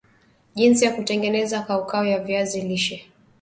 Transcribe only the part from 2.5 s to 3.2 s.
lishe